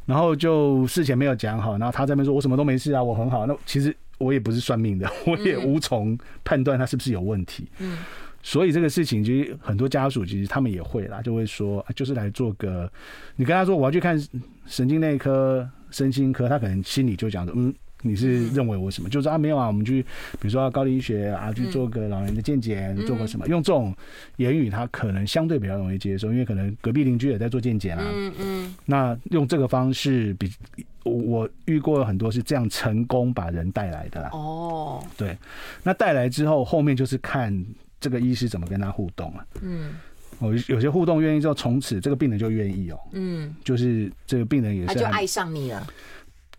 [0.05, 3.47] 然后就事前没有讲好，然后他在那边说，我什么都没事啊，我很好。
[3.47, 7.67] 那其实我也不是算命的， 我也无从判断他是不是有问题。
[7.79, 7.97] 嗯，
[8.43, 12.91] 所以这个事情其实很多家属其实他们也会啦，就会说，就是来做个，
[13.35, 14.15] 你跟他说我要去看
[14.67, 17.73] 神经内科、身心科，他可能心里就讲说，嗯。
[18.01, 19.09] 你是认为我什么？
[19.09, 20.01] 就是啊，没有啊，我们去，
[20.39, 23.45] 比如说高龄医学啊，去做个老人的健检，做个什么？
[23.47, 23.93] 用这种
[24.37, 28.05] 言语，他可能相对比较容易接受，因为可能隔壁邻居也在做健检啊。
[28.13, 28.75] 嗯嗯。
[28.85, 30.49] 那用这个方式，比
[31.03, 34.29] 我遇过很多是这样成功把人带来的啦。
[34.31, 35.03] 哦。
[35.17, 35.37] 对。
[35.83, 37.53] 那带来之后，后面就是看
[37.99, 39.45] 这个医师怎么跟他互动了。
[39.61, 39.91] 嗯。
[40.39, 42.99] 哦，有些互动愿意之后，从此这个病人就愿意哦。
[43.11, 43.53] 嗯。
[43.61, 44.87] 就是这个病人也是。
[44.87, 45.85] 他就爱上你了。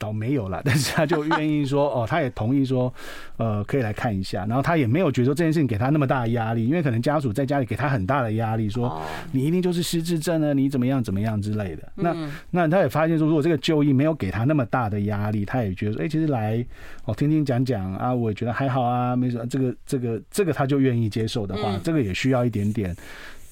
[0.01, 2.93] 倒没有了，但是他就愿意说哦，他也同意说，
[3.37, 4.47] 呃，可以来看一下。
[4.47, 11.93] 然后他也没有觉得这件事情给他那么大的压力，因为可能家属在家里给他很大的压力，说你一定就是失智症呢，你怎么样怎么样之类的。
[11.97, 12.17] 那
[12.51, 16.65] 那他也发现说，如果这个就医没有给他那么大的压力，他也觉得说，哎，其实来
[17.05, 19.47] 哦听听讲讲啊，我也觉得还好啊，没什么。
[19.47, 22.97] 这个这个这个他就愿意接受的话，这个也需要一点点。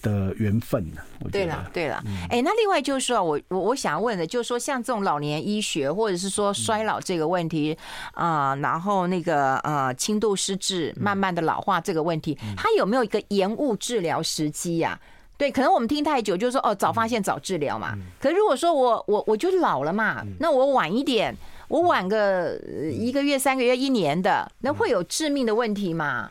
[0.03, 1.01] 的缘分呢？
[1.31, 7.77] 对了，对了，哎，那另外就是说，我我我想要问的，就是说，像这种老年医学或者是说衰老这个问题
[8.13, 14.99] 啊，然后那个呃轻度失智、慢慢的老化这个问题，它有没有一个延误治疗时机呀？
[15.37, 17.97] 对，可能我们听太久，就是说哦，早发现早治疗嘛。
[18.21, 21.33] 可是如果说我我我就老了嘛，那我晚一点，
[21.69, 22.57] 我晚个
[22.93, 26.31] 一个月、三个月、一年的，那会有致命的问题吗？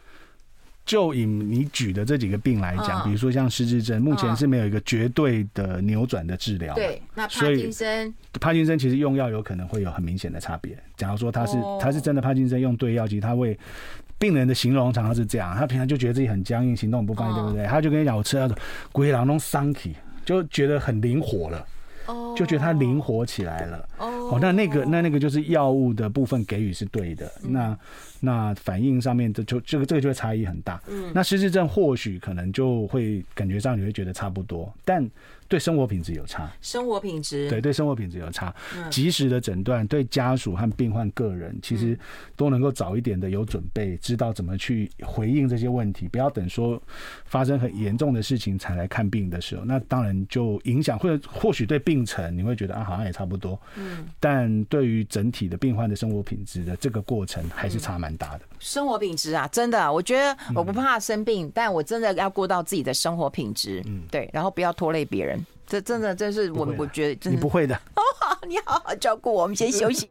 [0.87, 6.73] 就以你举的这几个病来讲，比如说像失智症，目前是没有一个绝对的扭转的治疗。
[6.73, 10.75] 对，那帕金森，帕金森其实用药有可能会有很明显的差别。
[10.95, 13.59] 假如说他是他是真的帕金森用对药，其实他会
[14.17, 17.67] 病人的形容常常是这样，他平常就觉得自己很僵硬，行动不方便，对不对？
[17.67, 18.57] 他就跟你讲，我吃那种
[18.93, 21.67] 龟狼弄桑体，就觉得很灵活了。
[22.37, 23.89] 就觉得他灵活起来了。
[24.31, 27.31] 哦，那那个那那个就是药物的部分给予是对的。
[27.41, 27.77] 那
[28.19, 30.81] 那反应上面的就这个这个就会差异很大。
[30.87, 35.09] 嗯，那失智症或许可能就会感觉上你会觉得差不多，但。
[35.47, 37.49] 对生活品质有差，生活品质。
[37.49, 38.53] 对对生活品质有差，
[38.89, 41.97] 及时的诊断对家属和病患个人其实
[42.35, 46.81] 都能够早一点的有准备，知道怎么去回应这些问题，不要等说
[47.25, 58.41] 发生很严重的事情才来看病的时候，那当然就影响或者或许对病程你会觉得啊好像也差不多，嗯，但对于整体的病患的生活品质的这个过程还是差蛮大的。
[58.59, 65.36] 生活品质啊，真的，我觉得我不怕生病，但我真的要过到自己的生活品质，嗯，对，然后不要拖累别人。
[65.67, 67.75] 这真的，真是我，我觉得你不会的。
[67.75, 68.01] 哦，
[68.47, 70.09] 你好好照顾我，我们先休息。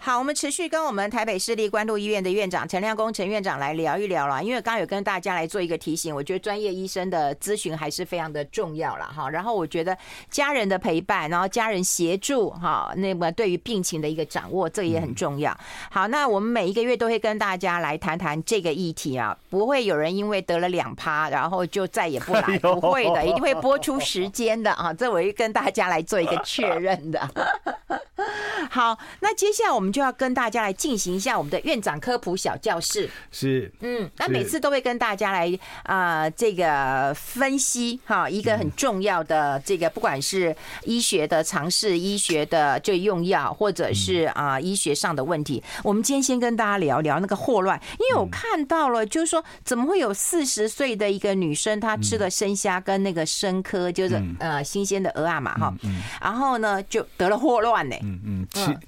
[0.00, 4.42] 好，我们持续跟我们台北市立关渡医院的院长陈亮功陈院长来聊一聊了。
[4.42, 9.28] 因为刚刚有跟大家来做一个提醒，我觉得专业医生的咨询还是非常的重要了哈。
[9.28, 9.96] 然后我觉得
[10.30, 15.54] 家人的陪伴，然后家人协助哈，那么对于病情的一个掌握，这也很重要。
[15.90, 24.94] 好，那我们每一个月都会跟大家来谈谈这个议题啊，不会有人因为得了两趴，然后就再也不来，不会的，一定会播出时间的啊。
[24.94, 27.28] 这我会跟大家来做一个确认的。
[28.70, 33.08] 好，那接下来我们就要跟大家来进行一下我们的院长科普小教室。
[33.30, 35.46] 是，嗯，那每次都会跟大家来
[35.84, 45.62] 啊、呃，这个分析哈，一个很重要的这个，不管是医学的尝试、医学的就用药，或者是啊、呃、医学上的问题。
[45.82, 55.74] 我们今天先跟大家聊聊那个霍乱，因为我看到了，就是说怎么会有四十岁的一个女生，她吃了生虾跟那个生科，就是呃新鲜的鹅啊嘛哈，
[56.20, 57.96] 然后呢就得了霍乱呢。
[58.02, 58.78] 嗯嗯，其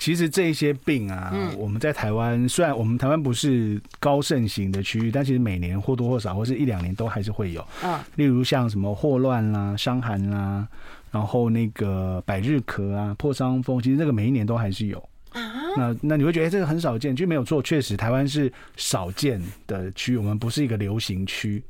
[0.00, 7.62] 其实这些病啊，我们在台湾虽然我们台湾不是高盛行的区域，但其实每年或多或少或是一两年都还是会有。
[7.84, 10.66] 嗯，例如像什么霍乱啦、伤寒啦，
[11.10, 14.98] 然后那个百日咳啊、破伤风，其实这个每一年都还是有。
[15.32, 21.62] 啊，那那你会觉得这个很少见，就没有错，确实台湾是少见的区域，我们不是一个流行区。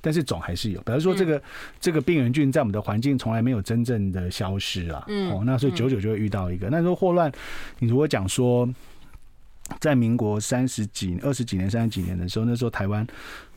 [0.00, 1.42] 但是总还是有，比如说这个、嗯、
[1.80, 6.68] 这个病原菌在我们的环境从来没有真正的消失啊，嗯，哦，那所以久久就会遇到一个。
[6.70, 7.30] 那时候霍乱，
[7.78, 8.68] 你如果讲说，
[9.80, 13.06] 在民国三十几、二十几年、三十几年的时候，那时候台湾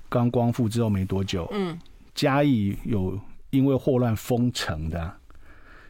[0.09, 1.79] 刚光复之后没多久，嗯，
[2.15, 5.13] 嘉义有因为霍乱封城的，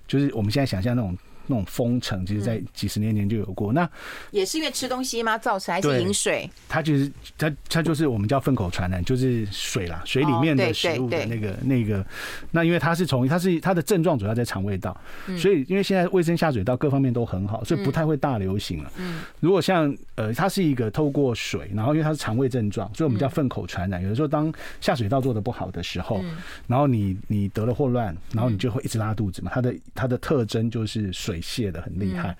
[0.08, 1.18] 就是我们现在想象那种。
[1.48, 3.74] 那种封城，其实，在几十年前就有过。
[3.74, 3.90] 那
[4.32, 5.38] 也是因为吃东西吗？
[5.38, 6.50] 造成还是饮水？
[6.70, 12.06] 它就是它，它就是我们叫粪口传染，就是水啦，水里面的食物的那个那个。
[12.52, 14.96] 那因为它是从它是它的症状主要在肠胃道，
[15.38, 18.92] 所以因为现在卫生下水道各方面都很好，所以不太会大流行了。
[18.98, 24.02] 嗯，如果像呃，它是一个透过水，然后因为它是肠胃症状，所以我们叫粪口传染。
[24.04, 26.24] 有的时候当下水道做的不好的时候，
[26.68, 29.52] 然后你你得了霍乱，然后你就会一直拉肚子嘛。
[29.54, 31.31] 它的它的特征就是水。
[31.32, 32.36] 水泄的很厉害，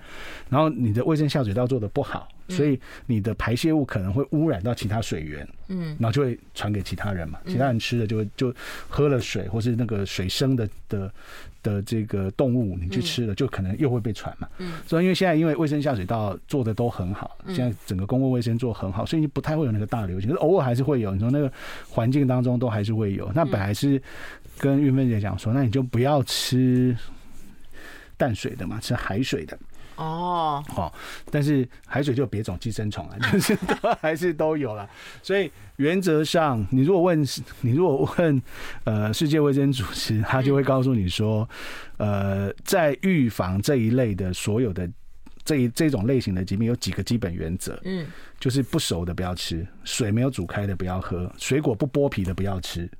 [0.50, 8.54] 然后你的卫生下水道做的不好，所以你的排泄物可能会污染到其他水源，嗯，然后就会传给其他人嘛，其他人吃了就会就
[8.88, 11.10] 喝了水或是那个水生的的
[11.62, 21.50] 的这个动物，你去吃了就可能又会被传嘛，嗯，所以因为现在因为卫生下水道做的都很好，现在整个公共卫生做很好，所以你不太会有那个大流行，可是偶尔还是会有，你说那个
[21.88, 23.30] 环境当中都还是会有。
[23.34, 24.00] 那本来是
[24.58, 26.94] 跟玉芬姐讲说，那你就不要吃
[28.16, 29.58] 淡水的嘛，吃海水的。
[29.96, 30.92] 哦，好，
[31.30, 34.88] 但是海水就有别种寄生虫啊， 就是都还是都有了。
[35.22, 37.22] 所以原则上，你如果问
[37.60, 38.42] 你如果问
[38.84, 41.48] 呃世界卫生组织，他就会告诉你说，
[41.98, 44.90] 呃，在预防这一类的所有的
[45.44, 48.06] 这一这种类型的疾病，有几个基本原则，嗯，
[48.40, 52.90] 就是不熟的不要吃，水没有煮开的不要喝，水果不剥皮的不要吃，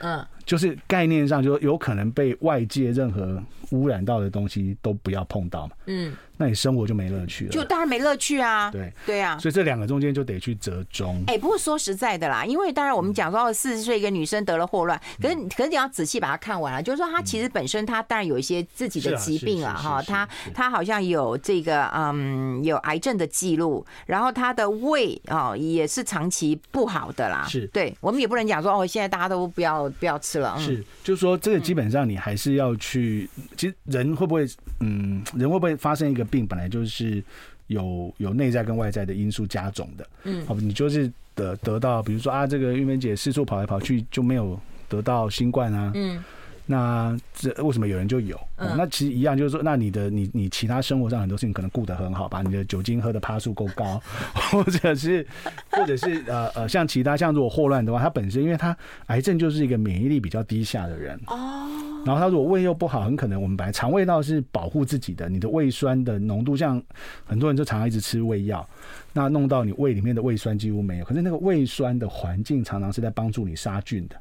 [0.00, 0.26] 嗯。
[0.44, 5.72] 就是概念上，就有可能被外界任何污染到的东西都不要碰到嘛。
[5.86, 7.50] 嗯，那你生活就没乐趣了。
[7.50, 8.70] 就当然没乐趣啊。
[8.70, 11.22] 对对啊，所以这两个中间就得去折中。
[11.26, 27.46] 哎，不过说实在的啦，因为当然我们讲说四十岁一个女生得了霍乱，可是可是你要仔细把它看完了，就是说她其实本身她当然有一些自己的疾病啊，哈，她她好像有这个嗯有癌症的记录，然后她的胃啊也是长期不好的啦。
[27.48, 30.31] 是，对我们也不能讲说哦，现在大家都不要不要吃。
[30.58, 33.28] 是，就是说，这个基本上你还是要去。
[33.56, 34.46] 其实人会不会，
[34.80, 37.22] 嗯，人会不会发生一个病，本来就是
[37.66, 40.06] 有有内在跟外在的因素加总的。
[40.24, 44.58] 嗯，好，你就是得得到，比如说啊，这个玉梅姐四处跑来跑去就没有
[44.88, 45.92] 得到新冠啊。
[45.94, 46.22] 嗯。
[46.66, 48.36] 那这为什么有人就有？
[48.56, 54.00] 哦、那其实一样，就是说，那你的你你其他生活上很多事情可能顾得很好，把你的酒精喝的趴数够高，
[54.52, 55.26] 或者是
[55.70, 61.68] 或者是呃呃，像其他像如果霍乱的话，他本身因为他癌症就是一个免疫力比较低下的人哦，
[62.06, 66.80] 然后他如果胃又不好，很可能我们本来肠胃道是保护自己的，你的胃酸的浓度，像
[67.24, 68.66] 很多人就常常一直吃胃药，
[69.12, 74.16] 那弄到你胃里面的胃酸几乎没有，可是那个胃酸的环境常常是在帮助你杀菌的。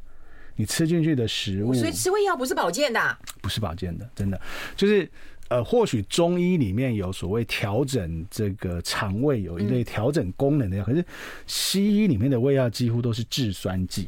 [0.62, 4.40] 你吃进去的食物，所以吃胃药不是保健的，啊，不是保健的，真的。
[4.76, 5.10] 就是
[5.50, 11.04] 呃，或许中医里面有所谓调整这个肠胃有一类调整功能的药，可是
[11.48, 14.08] 西医里面的胃药几乎都是制酸剂，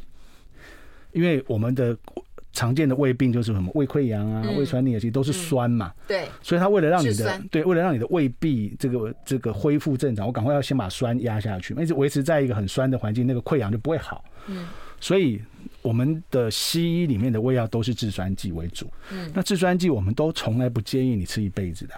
[1.10, 1.96] 因为我们的
[2.52, 14.68] 常见的胃病就是什么胃溃疡啊、胃酸逆流，其实都是酸嘛，对，所以他为了让你的对，为了让你的胃壁这个这个恢复正常，我赶快要先把酸压下去，一直维持在一个很酸的环境，那个溃疡就不会好，嗯，
[15.04, 15.40] 所以。
[15.84, 21.94] 我们的西医里面的胃药都是制酸剂为主，嗯，那制酸剂我们都从来不建议你吃一辈子的，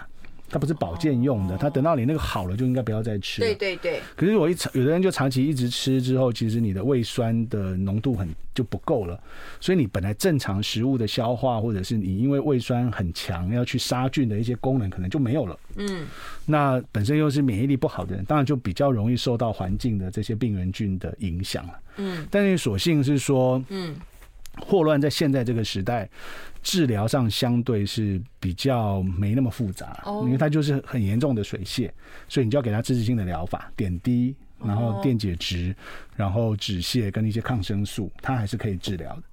[0.49, 3.41] 它不是保健用的，它等到你那个好了就应该不要再吃。
[3.41, 4.01] 对对对。
[4.15, 9.19] 可是我一长，有的人就长期一直吃之后，其实你的胃酸的浓度很就不够了，
[9.59, 15.59] 所以你本来正常食物的消化，或者是你因为胃酸很强要去杀菌的一些功能，可能就没有了。
[15.75, 16.07] 嗯。
[16.45, 21.73] 那本身又是免疫力不好的人，当然就比较容易受到环境的这些病原菌的影响了。
[21.97, 23.95] 嗯，但是所幸是说，嗯，
[24.61, 26.09] 霍乱在现在这个时代，
[26.61, 31.89] 治疗上相对是比较没那么复杂，因为它就是很严重的水泻，
[32.27, 35.75] 所以你就要给他支持性的疗法，点滴，然后电解质，
[36.15, 39.23] 然后止泻跟一些抗生素，它还是可以治疗的。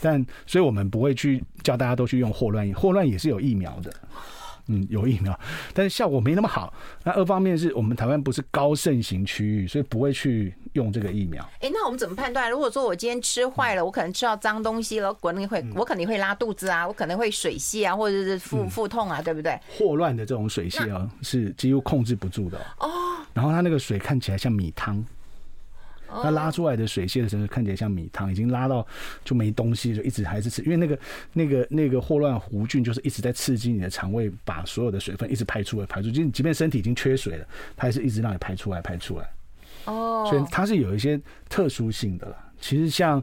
[0.00, 3.92] 但所以我们不会去叫大家都去用霍乱，霍乱也是有疫苗的。
[4.68, 5.38] 嗯，有疫苗，
[5.72, 6.72] 但是效果没那么好。
[7.04, 11.42] 那二方面是我们台湾不是高盛行区域，所以不会去用这个疫苗。
[11.60, 12.50] 哎、欸，那我们怎么判断？
[12.50, 19.58] 如果说我今天吃坏了，我可能吃到脏东西了，肯定会我肯定会拉肚子啊，我可能会水泻啊，或者是腹腹痛啊，对不对？
[19.78, 22.90] 霍乱的这种水泻啊，是几乎控制不住的哦。
[23.32, 25.04] 然后它那个水看起来像米汤。
[26.08, 28.86] 它拉出来的水泄的时候看起来像米汤，已经拉到
[29.24, 30.98] 就没东西，就一直还是吃，因为那个
[31.32, 37.46] 那个那个霍乱弧菌就是一直在刺激你的肠胃，把所有的水分一直排出来排出，就即便身体已经缺水了，
[37.76, 39.28] 它还是一直让你排出来排出来。
[39.84, 42.36] 哦，所以它是有一些特殊性的啦。
[42.60, 43.22] 其实像。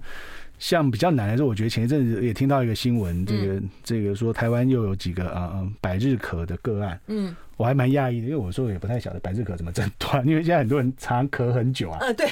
[0.63, 12.25] 像比较难的是，我觉得前一阵子也听到一个新闻，这个这个说台湾又有几个啊、呃、百日咳的个案，嗯，我还蛮讶异的，因为我说也不太晓得百日咳怎么诊断，因为现在很多人常咳很久啊，嗯，对，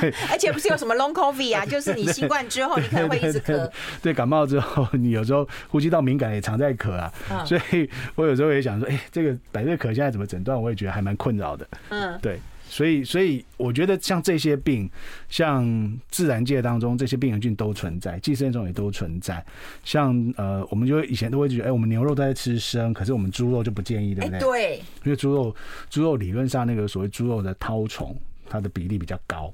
[0.00, 3.70] 对，而且不是有什么 long covid 啊， 就是你新冠之后你可能会一直咳，
[4.02, 12.40] 对，感冒之后你有时候呼吸道敏感也常在咳啊，嗯、所以我有时候也想说，哎、欸，这个百日咳现在怎么诊断，我也觉得还蛮困扰的，嗯，对。
[12.70, 14.88] 所以，所以我觉得像这些病，
[15.28, 19.44] 像自然界当中这些病原菌都存在，寄生虫也都存在。
[19.84, 24.38] 像呃，我们就以前都会觉得，哎，我们牛肉都在吃生，可是我们猪肉就不建议，对不对？
[24.38, 24.76] 对。
[25.02, 25.54] 因为猪肉，
[25.90, 28.16] 猪肉理论上那个所谓猪肉的绦虫，
[28.48, 29.52] 它的比例比较高，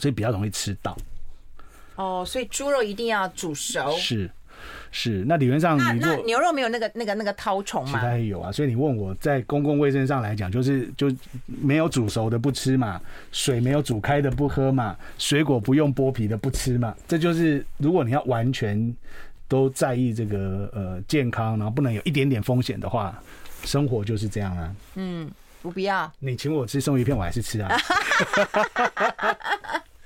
[0.00, 0.96] 所以比较容易吃到。
[1.94, 3.92] 哦，所以猪肉一定要煮熟。
[3.96, 4.28] 是。
[4.90, 7.98] 是，那理论上你那牛肉没有那个那个那个绦虫吗？
[7.98, 11.12] 其他也有啊，所以你问我在公共卫生上来讲，就是就
[11.46, 13.00] 没有煮熟的不吃嘛，
[13.32, 18.94] 水没有煮开的不喝嘛，水果不用剥皮的不吃嘛，这就是如果你要完全
[19.48, 23.20] 都在意这个呃健康，然后不能有一点点风险的话，
[23.64, 24.74] 生活就是这样啊。
[24.94, 25.30] 嗯，
[25.62, 26.10] 我不要。
[26.18, 27.74] 你请我吃生鱼片，我还是吃啊。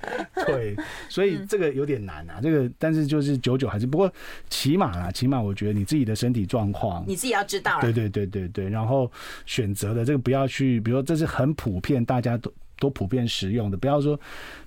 [0.45, 0.75] 对，
[1.09, 2.39] 所以这个有点难啊。
[2.41, 4.11] 这个，但是就是久久还是不过，
[4.49, 7.79] 起码啦，起码我觉得你自己的身体状况，你自己要知道。
[7.81, 9.11] 对对对对对，然后
[9.45, 12.51] 选择的这个不要去，比如说这是很普遍，大家都。
[12.79, 14.19] 都普遍食用的，不要说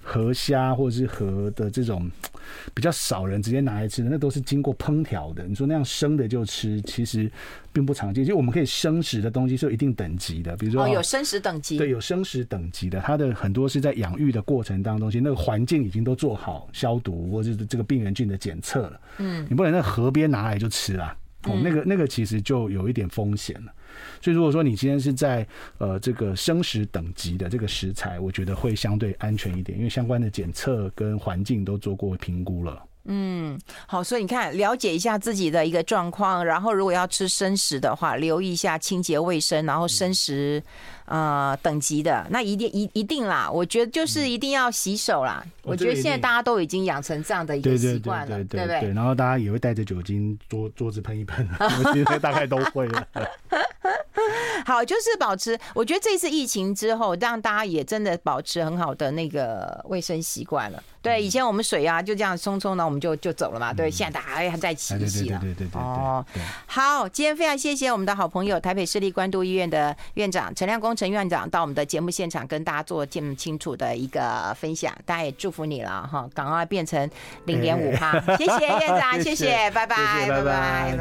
[0.02, 2.10] 河虾或者是河的这种
[2.74, 5.44] 比较少人直接拿来吃的，那都是经过烹调的。
[5.44, 7.30] 你说那样生的就吃，其实
[7.72, 8.24] 并不常见。
[8.24, 19.00] 就我们可以生食的东西是有一定等级的，比如说、哦、有生食等级，对，有生食等级的，它的很多是在养育的过程当中，其实那个环境已经都做好消毒或者是这个病原菌的检测了。
[19.18, 23.72] 嗯，你不能在河边拿来就吃啊，哦，那个那个其实就有一点风险了。
[24.20, 25.46] 所以，如果说你今天是在
[25.78, 32.82] 呃这个生食等级的这个食材，我觉得会相对安全一点，因为相关的检测跟环境都做过评估了。
[33.04, 40.62] 嗯，好，所以你看，了解一下自己的一个状况，然后如果要吃生食的话，留意一下清洁卫生，然后生食。
[41.06, 45.44] 呃，等级的那一定一一定啦，我觉得就是一定要洗手啦。
[45.62, 48.92] 我觉得现在大家都已经养成这样的一个习惯了，对不对？
[48.92, 53.06] 然后大家也会带着酒精桌桌子喷一喷，我觉得大概都会了。
[54.64, 55.58] 好，就是保持。
[55.74, 60.80] 我觉得这次疫情之后，让大家也真的保持很好的那个卫生习惯了。
[61.00, 63.72] 对，以前我们水啊就这样冲冲呢，我们就就走了嘛。
[63.72, 65.40] 对，现在大家还在洗一洗了。
[65.40, 65.80] 对对对对。
[65.80, 66.24] 哦，
[66.66, 77.10] 好，今天非常谢谢我们的好朋友台北市立关渡医院的院长陈亮恭陈院长到我们的节目现场跟大家做这么清楚的一个分享，大家也祝福你了哈，赶快变成
[77.46, 78.20] 零点五趴。
[78.36, 80.94] 谢谢院长，谢谢，拜拜，拜拜。